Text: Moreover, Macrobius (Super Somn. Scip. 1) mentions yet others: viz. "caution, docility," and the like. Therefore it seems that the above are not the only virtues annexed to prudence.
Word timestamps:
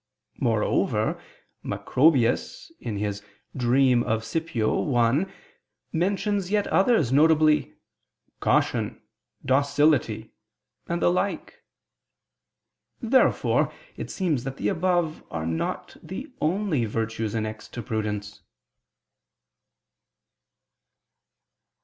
Moreover, 0.39 1.21
Macrobius 1.61 2.71
(Super 2.83 3.13
Somn. 3.13 4.21
Scip. 4.21 4.49
1) 4.55 5.31
mentions 5.93 6.49
yet 6.49 6.65
others: 6.65 7.11
viz. 7.11 7.65
"caution, 8.39 8.99
docility," 9.45 10.33
and 10.87 11.03
the 11.03 11.11
like. 11.11 11.63
Therefore 12.99 13.71
it 13.95 14.09
seems 14.09 14.43
that 14.43 14.57
the 14.57 14.69
above 14.69 15.23
are 15.29 15.45
not 15.45 15.95
the 16.01 16.31
only 16.41 16.85
virtues 16.85 17.35
annexed 17.35 17.71
to 17.75 17.83
prudence. 17.83 18.41